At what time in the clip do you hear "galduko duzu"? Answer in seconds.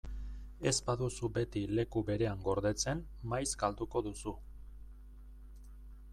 3.65-4.35